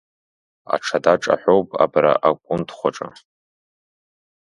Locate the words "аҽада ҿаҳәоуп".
0.73-1.69